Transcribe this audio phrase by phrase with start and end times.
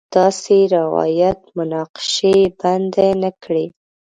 [0.15, 3.65] داسې روایت مناقشې بنده نه کړي.